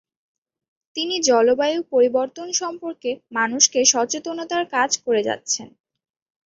তিনি 0.95 1.15
জলবায়ু 1.29 1.79
পরিবর্তন 1.91 2.47
সম্পর্কে 2.61 3.09
মানুষকে 3.37 3.79
সচেতনতার 3.93 4.63
কাজ 4.75 4.91
করে 5.05 5.21
যাচ্ছেন। 5.27 5.67